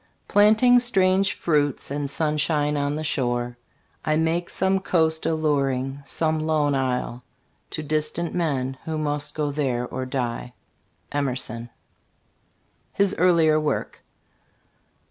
[0.27, 3.59] Planting strange fruits and sunshine on the shore,
[4.03, 7.23] I make some coast alluring, some lone isle,
[7.69, 10.53] To distant men, who must go there or die.
[11.11, 11.69] Emerson.
[12.93, 14.01] HIS EARLIER WORK.